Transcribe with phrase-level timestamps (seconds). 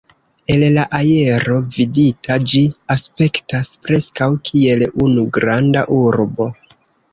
[0.51, 2.63] El la aero vidita ĝi
[2.97, 6.53] aspektas preskaŭ kiel unu granda urbo.